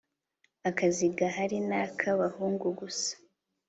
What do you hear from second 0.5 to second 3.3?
akazi gahari naka bahungu gusa